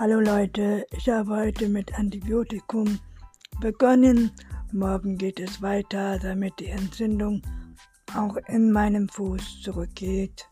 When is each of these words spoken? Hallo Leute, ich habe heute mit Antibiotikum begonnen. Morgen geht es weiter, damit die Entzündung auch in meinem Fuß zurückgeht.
Hallo 0.00 0.20
Leute, 0.20 0.86
ich 0.92 1.08
habe 1.08 1.34
heute 1.34 1.68
mit 1.68 1.98
Antibiotikum 1.98 3.00
begonnen. 3.60 4.30
Morgen 4.70 5.18
geht 5.18 5.40
es 5.40 5.60
weiter, 5.60 6.20
damit 6.20 6.60
die 6.60 6.68
Entzündung 6.68 7.42
auch 8.14 8.36
in 8.46 8.70
meinem 8.70 9.08
Fuß 9.08 9.60
zurückgeht. 9.60 10.48